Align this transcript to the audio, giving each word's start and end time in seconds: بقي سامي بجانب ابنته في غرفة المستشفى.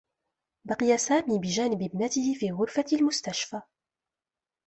بقي 0.65 0.97
سامي 0.97 1.39
بجانب 1.39 1.81
ابنته 1.81 2.33
في 2.39 2.51
غرفة 2.51 2.85
المستشفى. 2.93 3.61